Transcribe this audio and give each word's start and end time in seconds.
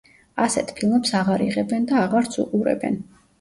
ასეთ 0.45 0.71
ფილმებს 0.79 1.13
აღარ 1.19 1.43
იღებენ 1.49 1.85
და 1.93 2.01
აღარც 2.07 2.39
უყურებენ. 2.47 2.99